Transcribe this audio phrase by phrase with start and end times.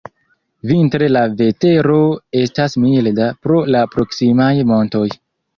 [0.69, 1.99] Vintre la vetero
[2.41, 5.07] estas milda pro la proksimaj montoj.